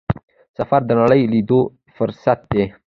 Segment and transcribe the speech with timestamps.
[0.57, 1.59] سفر د نړۍ لیدلو
[1.95, 2.63] فرصت دی.